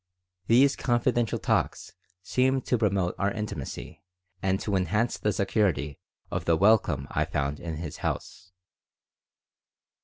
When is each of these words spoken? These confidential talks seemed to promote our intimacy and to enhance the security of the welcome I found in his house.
These 0.47 0.75
confidential 0.75 1.37
talks 1.37 1.93
seemed 2.23 2.65
to 2.65 2.77
promote 2.79 3.13
our 3.19 3.29
intimacy 3.29 4.01
and 4.41 4.59
to 4.61 4.75
enhance 4.75 5.15
the 5.19 5.31
security 5.31 5.99
of 6.31 6.45
the 6.45 6.57
welcome 6.57 7.07
I 7.11 7.23
found 7.23 7.59
in 7.59 7.75
his 7.75 7.97
house. 7.97 8.51